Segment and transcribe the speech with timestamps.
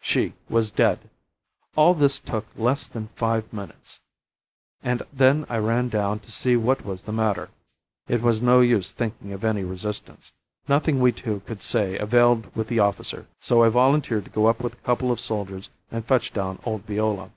[0.00, 1.10] She was dead!
[1.76, 4.00] All this took less than five minutes,
[4.82, 7.50] and then I ran down to see what was the matter.
[8.08, 10.32] It was no use thinking of any resistance.
[10.66, 14.60] Nothing we two could say availed with the officer, so I volunteered to go up
[14.60, 17.30] with a couple of soldiers and fetch down old Viola.